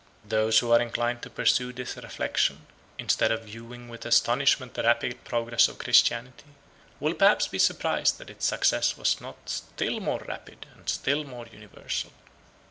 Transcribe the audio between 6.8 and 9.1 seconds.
will perhaps be surprised that its success